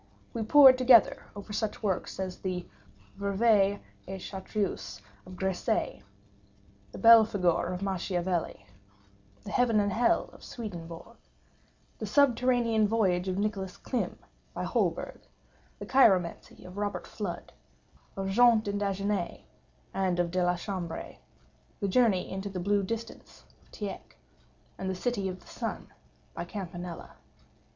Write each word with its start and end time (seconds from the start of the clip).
We 0.33 0.41
pored 0.41 0.79
together 0.79 1.27
over 1.35 1.53
such 1.53 1.83
works 1.83 2.19
as 2.19 2.39
the 2.39 2.65
Ververt 3.19 3.81
et 4.07 4.19
Chartreuse 4.19 4.99
of 5.27 5.35
Gresset; 5.35 6.01
the 6.91 6.97
Belphegor 6.97 7.71
of 7.71 7.83
Machiavelli; 7.83 8.65
the 9.43 9.51
Heaven 9.51 9.79
and 9.79 9.93
Hell 9.93 10.31
of 10.33 10.43
Swedenborg; 10.43 11.17
the 11.99 12.07
Subterranean 12.07 12.87
Voyage 12.87 13.27
of 13.27 13.37
Nicholas 13.37 13.77
Klimm 13.77 14.17
by 14.55 14.63
Holberg; 14.63 15.19
the 15.77 15.85
Chiromancy 15.85 16.65
of 16.65 16.77
Robert 16.77 17.05
Flud, 17.05 17.49
of 18.17 18.27
Jean 18.29 18.59
D'Indaginé, 18.63 19.41
and 19.93 20.19
of 20.19 20.31
De 20.31 20.43
la 20.43 20.55
Chambre; 20.55 21.17
the 21.79 21.87
Journey 21.87 22.27
into 22.27 22.49
the 22.49 22.59
Blue 22.59 22.81
Distance 22.81 23.45
of 23.61 23.69
Tieck; 23.69 24.17
and 24.79 24.89
the 24.89 24.95
City 24.95 25.29
of 25.29 25.41
the 25.41 25.45
Sun 25.47 25.93
of 26.35 26.47
Campanella. 26.47 27.17